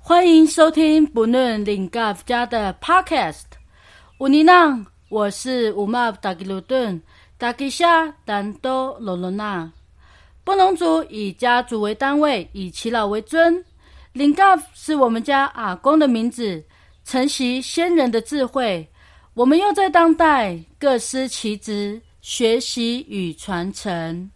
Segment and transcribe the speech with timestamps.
[0.00, 3.44] 欢迎收听不论林嘎夫家的 Podcast。
[4.20, 7.02] 乌尼浪，我是乌玛达吉鲁顿
[7.40, 9.72] 达吉夏丹多罗罗娜。
[10.42, 13.64] 布农族以家族为单位，以耆老为尊。
[14.12, 16.64] 林嘎是我们家阿公的名字，
[17.04, 18.88] 承袭先人的智慧。
[19.34, 24.28] 我们又在当代各司其职，学习与传承。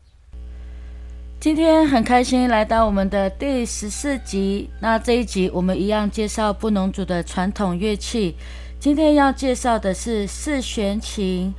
[1.41, 4.71] 今天很开心来到我们的第十四集。
[4.81, 8.37] 那这一集我们一样介绍布农族的传统乐器。
[8.79, 11.53] 今天要介绍的是四弦琴、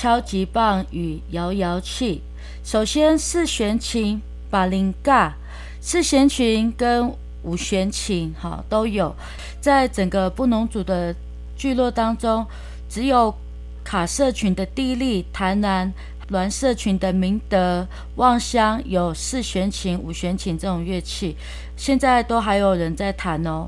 [0.00, 2.22] 敲击棒与摇摇器。
[2.62, 5.34] 首先，四弦琴巴林嘎，
[5.80, 9.12] 四弦琴跟五弦琴哈都有。
[9.60, 11.12] 在整个布农族的
[11.56, 12.46] 聚落当中，
[12.88, 13.34] 只有
[13.82, 15.92] 卡社群的地利、台南。
[16.30, 21.34] 栾社群的明德、望乡有四弦琴、五弦琴这种乐器，
[21.74, 23.66] 现在都还有人在弹哦。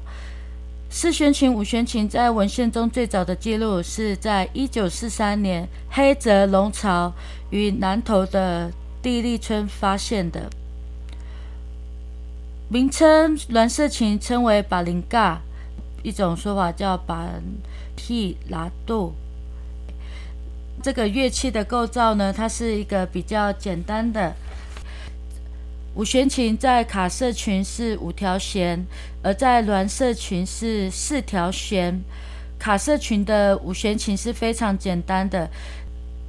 [0.93, 7.13] 四弦琴、五弦琴在文献中最早的记录是在一九四三年黑泽龙朝
[7.51, 10.51] 与南投的地利村发现的。
[12.69, 15.41] 名称栾色琴称为巴林嘎，
[16.03, 17.25] 一种说法叫巴
[17.95, 19.13] 皮拉杜。
[20.83, 24.35] 这个乐器的构造呢，它是一个比较简单的
[25.95, 28.87] 五弦琴，在卡瑟群是五条弦，
[29.23, 32.01] 而在栾社群是四条弦。
[32.59, 35.51] 卡瑟群的五弦琴是非常简单的，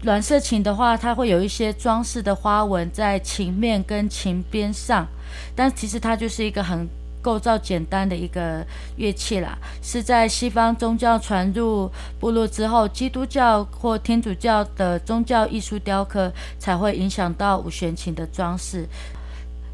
[0.01, 5.07] 栾社琴的话，它会有一些装饰的花纹在琴面跟琴边上，
[5.55, 6.87] 但其实它就是一个很。
[7.23, 11.87] 构造简单的一个乐器啦，是在西方宗教传入
[12.19, 18.87] 部落之后，基督教或天主教的宗教艺术雕刻才会影响到五弦琴的装饰。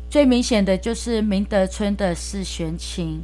[0.09, 3.21] 最明显的就是明德村的四弦琴。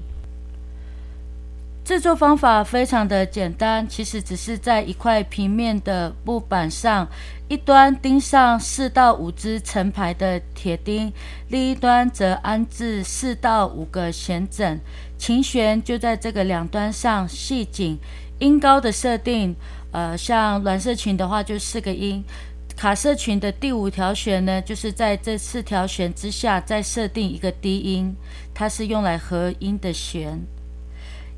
[1.85, 7.05] 制作方法非常的简单，其实只是在一块平面的木板上，
[7.49, 11.11] 一端钉上四到五支成排的铁钉，
[11.49, 14.79] 另一端则安置四到五个弦枕，
[15.17, 17.99] 琴弦就在这个两端上系紧。
[18.39, 19.53] 音高的设定，
[19.91, 22.23] 呃，像暖色琴的话就四个音，
[22.83, 28.13] 卡瑟琴的第五条弦呢，就是在这四条弦之下再设定一个低音，
[28.53, 30.41] 它是用来合音的弦。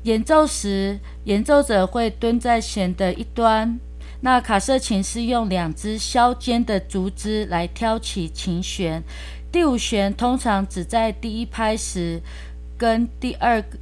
[0.02, 3.78] 演奏时，演奏者会蹲在弦的一端。
[4.22, 9.00] 那卡瑟琴是用两只削尖的竹枝来挑起琴弦。
[9.52, 12.20] 第五弦通常只在第一拍时
[12.76, 13.78] 跟第二个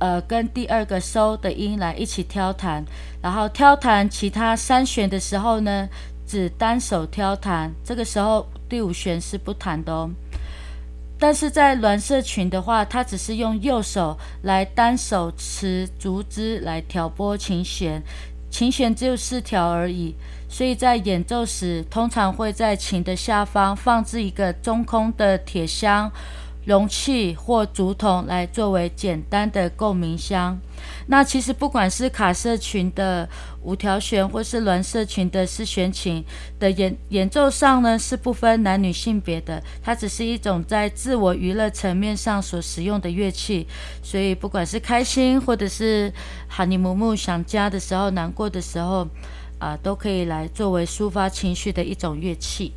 [0.00, 2.84] 呃跟第二个收的音来一起挑弹，
[3.22, 5.88] 然后挑弹其他三弦的时候呢，
[6.26, 7.72] 只单手挑弹。
[7.84, 10.10] 这个时候第五弦是不弹的哦。
[11.18, 18.02] 但是在栾社群的话，它只是用右手来单手持竹枝来挑拨琴弦，
[18.50, 20.14] 琴弦只有四条而已，
[20.48, 26.10] 所以在演奏时，通常会在琴的下方放置一个中空的铁箱。
[26.64, 30.58] 容器或竹筒来作为简单的共鸣箱。
[31.06, 33.28] 那其实不管是卡社群的
[33.62, 36.24] 五条弦，或是栾社群的四弦琴
[36.58, 39.62] 的演演奏上呢，是不分男女性别的。
[39.82, 43.66] 它只是一种在自我娱乐层面上所使用的乐器。
[44.02, 46.12] 所以不管是开心，或者是
[46.48, 49.06] 哈尼姆木想家的时候、难过的时候，
[49.58, 52.74] 啊，都可以来作为抒发情绪的一种乐器。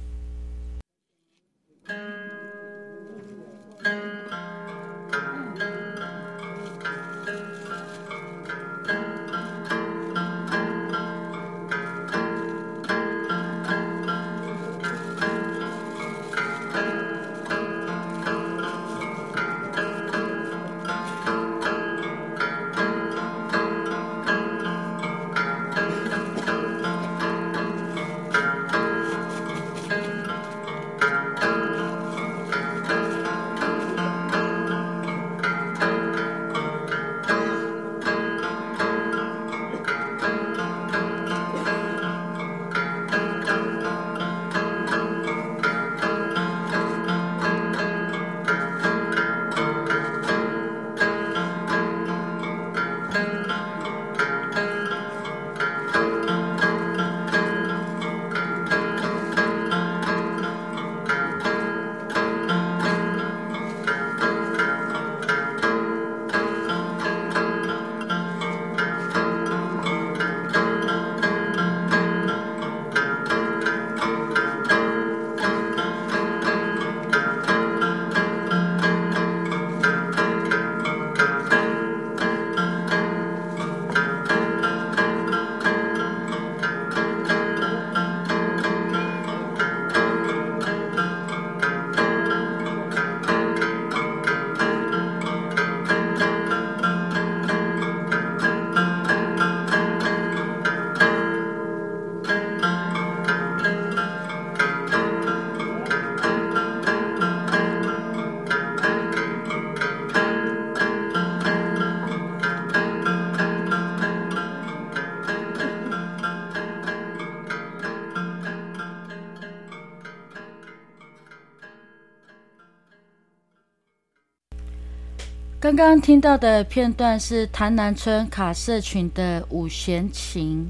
[125.67, 130.65] 刚刚听到的片段是潭南村卡社群的五弦琴。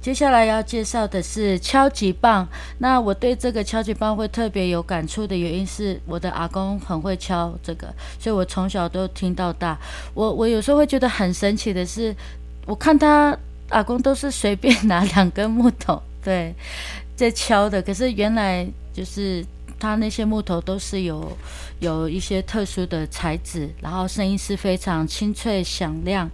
[0.00, 2.48] 接下来要介绍的是敲击棒。
[2.78, 9.78] 那我对这个敲击棒会特别有感触的原因是，我的阿公很会敲这个，所以我从小都听到大。
[10.14, 12.16] 我我有时候会觉得很神奇的是，
[12.64, 13.36] 我看他
[13.68, 16.54] 阿公都是随便拿两根木头，对，
[17.14, 17.82] 在敲的。
[17.82, 19.44] 可是原来就是
[19.82, 21.36] 它那些木头都是有
[21.80, 26.30] 有一些特殊的材质，然后声音是非常清脆响亮。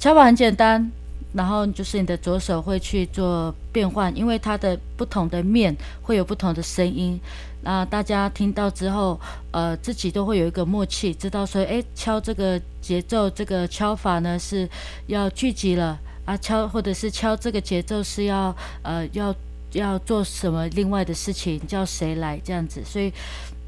[0.00, 0.90] 敲法很简单。
[1.32, 7.20] 然后就是你的左手会去做变换，因为它的不同的面会有不同的声音。
[7.62, 14.66] 那大家听到之后，呃，自己都会有一个默契，知道说，哎，敲这个节奏，这个敲法呢是
[15.08, 19.34] 要聚集了啊，敲或者是敲这个节奏是要呃要
[19.76, 22.82] 要做什么另外的事情，叫谁来这样子。
[22.84, 23.12] 所以，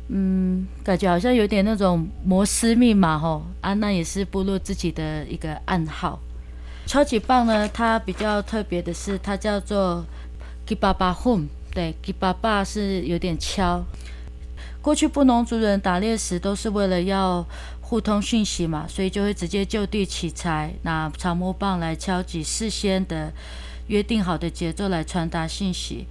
[0.08, 6.18] 嗯，感觉好像有点那种摩斯密码吼啊，娜也是部落自己的一个暗号。
[6.86, 10.04] 敲击棒呢，它比较特别的是，它叫做
[10.66, 11.46] “gibaba hum”。
[11.74, 13.84] 对，“gibaba” 是有点敲。
[14.80, 17.44] 过去布农族人打猎时都是为了要
[17.82, 23.30] 互通讯息嘛，所以就会直接就地取材，拿长木棒来敲击事先的
[23.88, 26.06] 约定好的节奏来传达信息。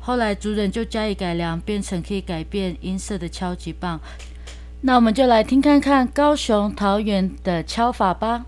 [0.00, 4.00] 后来族人就加以改良，变成可以改变音色的敲击棒。
[4.80, 8.46] 那我们就来听看看高雄桃园的敲法吧。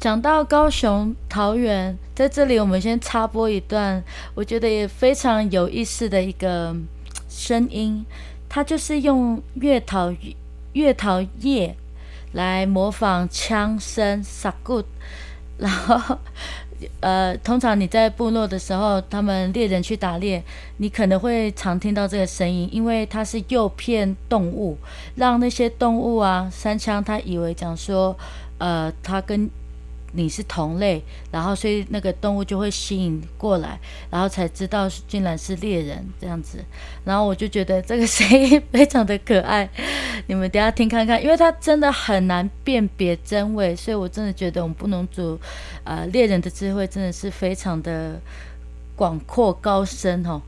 [0.00, 4.02] 讲到高雄桃园，在这里我们先插播一段，
[4.34, 6.74] 我觉得也非常有意思的一个
[7.28, 8.02] 声音，
[8.48, 10.10] 它就是用月桃
[10.72, 11.76] 月桃叶
[12.32, 14.82] 来模仿枪声 sagu，
[15.58, 16.16] 然后
[17.00, 20.42] 呃，通常你在部落的时候，他们猎人去打猎，
[20.78, 24.78] 你可能会常听到这个声音，因为它是诱骗动物，
[25.16, 28.16] 让那些动物啊，三枪他以为讲说，
[28.56, 29.50] 呃，他跟
[30.12, 33.78] 你是同类，然后所以那个动物就会吸引过来，
[34.10, 36.58] 然后才知道竟然是猎人这样子，
[37.04, 39.68] 然后我就觉得这个声音非常的可爱，
[40.26, 45.38] 你们等下听看看，因为它真的很难辨别真伪，所以我真的觉得我们不能组，
[45.84, 48.20] 呃，猎人的智慧真的是非常的
[48.96, 50.42] 广阔高深哦。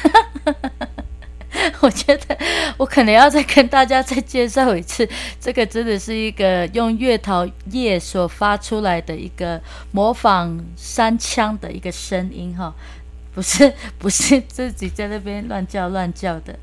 [1.80, 2.38] 我觉得
[2.76, 5.08] 我可能要再跟大家再介绍一次，
[5.40, 9.60] 这个真的是一个用月桃叶所发出来的一个
[9.92, 12.72] 模仿山枪的一个声音哈，
[13.34, 16.58] 不是 不是自己在那边乱叫乱叫的。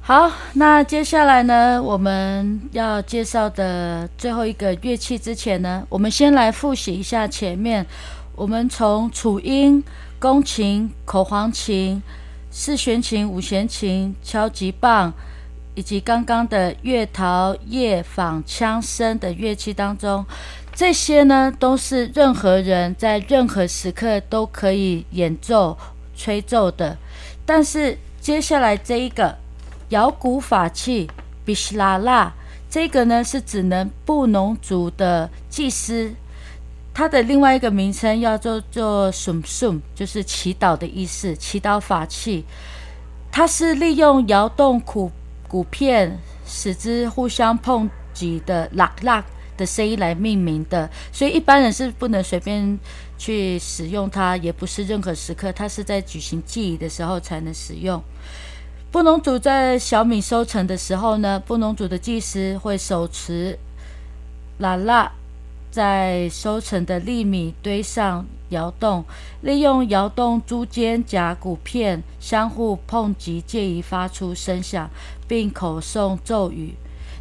[0.00, 7.86] 好，那接下来呢，我们要介绍的最后一个乐器之前呢，我们先来复习一下前面，
[8.34, 9.82] 我们从楚音。
[10.22, 12.00] 宫琴、口簧琴、
[12.48, 15.12] 四弦琴、五弦琴、敲击棒，
[15.74, 20.24] 以及刚刚的月桃叶仿枪声的乐器当中，
[20.72, 25.76] 这些呢都是任何人在任何时刻都可以演奏、
[26.16, 26.96] 吹奏的。
[27.44, 29.36] 但是接下来这一个
[29.88, 31.10] 摇鼓法器
[31.44, 32.32] 比希拉拉，
[32.70, 36.14] 这个呢是只能布农族的祭司。
[36.94, 42.44] 它的另外一个名称叫做做 sum sum，就是祈祷的意思，祈祷法器。
[43.30, 45.10] 它是利用摇动鼓
[45.48, 49.24] 鼓片，使之互相碰击的啦啦
[49.56, 52.78] 的声音来命名的，所以一般人是不能随便
[53.16, 58.02] 去使用它，也不是任何时刻，它是在举行祭仪的时候才能使用。
[58.90, 63.58] 布农族在小米收成的时候呢，布农族的祭司会手持
[64.58, 65.10] 啦啦。
[65.72, 69.02] 在收成的粒米堆上摇动，
[69.40, 74.88] 利用摇动珠尖甲骨片相互碰击，借以发出声响，
[75.26, 76.74] 并口诵咒语。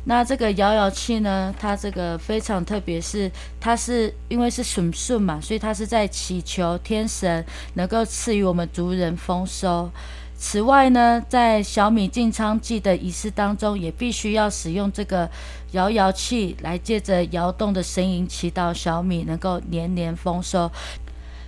[0.03, 1.53] 那这个摇摇器呢？
[1.59, 9.89] 它这个非常特别，是它是因为是顺顺嘛，所以它是在祈求天神能够赐予我们族人丰收。
[10.43, 15.29] 此外呢，在小米进仓祭的仪式当中，也必须要使用这个
[15.73, 20.69] 摇摇器来借着摇动的声音祈祷小米能够年年丰收。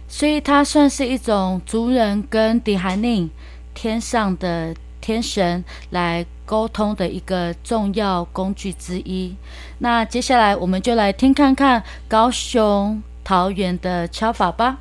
[0.08, 3.28] 所以它算是一种族人跟迪海宁
[3.74, 9.36] 天上的天神来沟通的一个重要工具之一。
[9.80, 14.78] 那接下来我们就来听看看高雄桃园的敲法吧。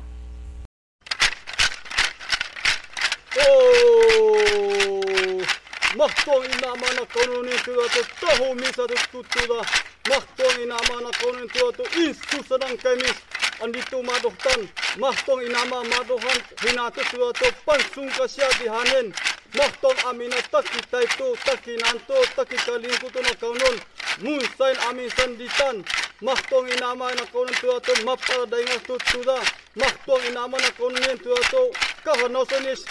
[6.03, 9.65] Mahtoina mana konunin tuotu tahu misatettu tuda.
[10.09, 13.15] Mahtoina mana konunin tuotu istu sadan kemis.
[13.63, 14.69] Anditu madohtan,
[14.99, 19.13] mahtong mana madohan, hinatu tuotu pansung kasia dihanen.
[19.57, 23.79] Mahto amina taki taitu, taki nanto, taki kalinkutuna kaunun.
[24.21, 25.85] Mun sain amin sanditan,
[26.21, 29.39] Mahto ina na konunin tuotu mapala dainga tutuda.
[29.75, 31.71] Mahto ina na konunin tuotu
[32.03, 32.85] kahanosan is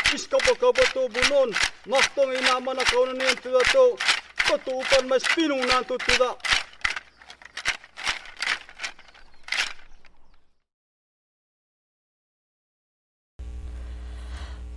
[1.12, 1.54] bunon
[1.89, 3.85] ngak tong ina mana kau na nian tu tu
[4.47, 4.75] ko tu
[5.11, 6.15] mas pinung nan tu tu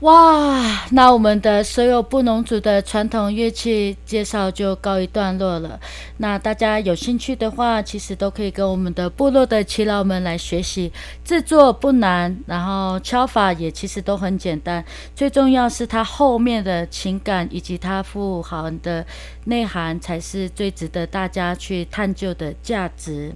[0.06, 5.80] 哇，那我们的所有布农族的传统乐器介绍就告一段落了。
[6.18, 10.94] 那大家有兴趣的话，其实都可以跟我们的部落的耆老们来学习，
[11.24, 14.86] 制作不难，然后敲法也其实都很简单。
[15.16, 19.04] 最重要是它后面的情感以及它富含的
[19.46, 23.34] 内涵，才是最值得大家去探究的价值。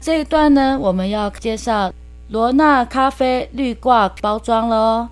[0.00, 1.92] 这一段呢，我们要介绍
[2.28, 5.08] 罗纳咖啡绿挂包装了哦。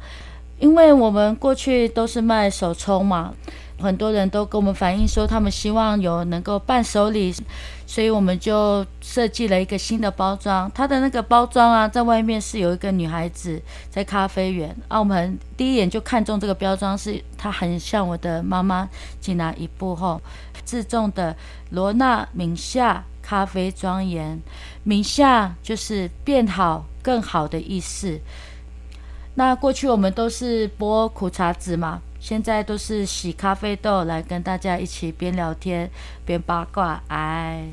[0.58, 3.34] 因为我们过去都是卖手冲嘛，
[3.78, 7.34] 很多人都跟我们反映说，他们希望有能够伴手礼，
[7.86, 10.70] 所以我们就设计了一个新的包装。
[10.74, 13.60] 它的那个包装啊，在外面是有一个女孩子
[13.90, 18.88] 在咖啡园啊，门第一眼就看中这个标装，是它很像我的妈妈
[19.20, 20.20] 吉娜一步后
[20.64, 21.36] 自重的
[21.70, 24.40] 罗娜名下咖啡庄园，
[24.84, 28.18] 名下就是变好、更好的意思。
[29.38, 35.90] 那过去我们都是剥苦茶籽嘛，现在都是洗咖啡豆来跟大家一起边聊天
[36.24, 37.02] 边八卦。
[37.08, 37.68] 哎，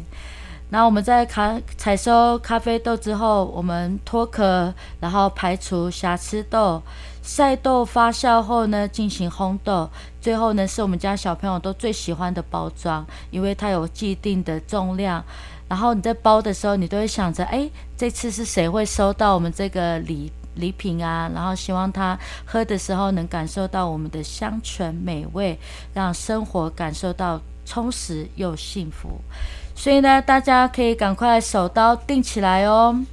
[0.72, 6.84] 那我们在咖采收咖啡豆之后，我们脱壳，然后排除瑕疵豆，
[7.22, 9.90] 晒豆发酵后呢，进行烘豆，
[10.20, 15.24] 最后呢是我们家小朋友都最喜欢的包装，因为它有既定的重量。
[15.70, 20.30] 然后你在包的时候，你都会想着，哎，这次是谁会收到我们这个礼？
[20.56, 25.58] 礼品啊，然后希望他喝的时候能感受到我们的香醇美味，
[25.94, 29.20] 让生活感受到充实又幸福。
[29.76, 33.04] 所以呢，大家可以赶快手刀订起来哦。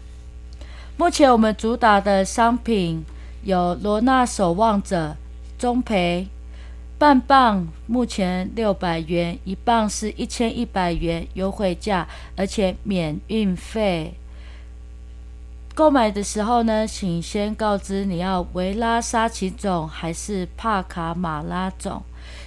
[0.97, 3.03] 目前我们主打的商品
[3.43, 5.17] 有罗纳守望者
[5.59, 6.29] 中培
[6.99, 12.07] 半磅，目前六百元一磅是一千一百元优惠价，
[12.37, 14.13] 而且免运费。
[15.81, 22.03] 购买的时候呢，请先告知你要维拉沙奇种还是帕卡马拉种。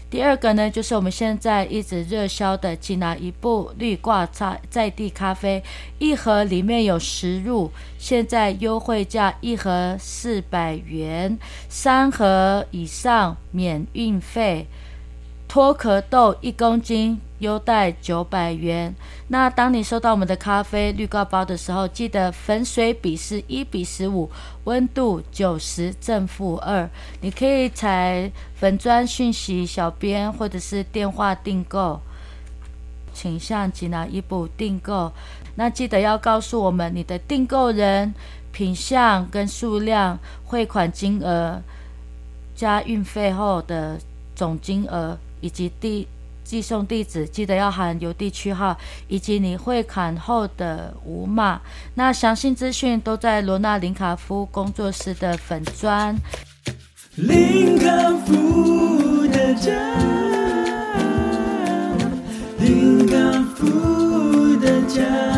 [0.07, 5.63] 第二个呢，就是我们现在一直热销的吉拿一部绿挂在在地咖啡，
[5.97, 11.35] 一盒里面有十入，现在优惠价一盒四百元，
[11.67, 14.67] 三盒以上免运费。
[15.53, 18.91] 脱壳豆一公斤，优待九百元。
[19.27, 24.31] 那当你收到我们的咖啡绿告包的时候，记得粉水比是一比十五，
[24.63, 26.89] 温度九十正负二。
[27.22, 32.01] 你可以采粉砖讯息小编或者是电话订购，
[33.13, 35.12] 请向吉拿伊布订购。
[35.53, 38.12] 那记得要告诉我们你的订购人、
[38.51, 41.62] 品相跟数量、汇款金额
[42.55, 44.00] 加运费后的
[44.33, 46.07] 总金额，以及地
[46.45, 48.77] 寄送地址，记得要含邮地区号
[49.09, 51.59] 以及你汇款后的五码。
[51.95, 56.15] 那详细资讯都在罗纳林卡夫工作室的粉砖。
[57.15, 57.85] 林卡
[58.25, 59.71] 夫的家，
[62.59, 63.15] 林卡
[63.55, 65.32] 夫的家。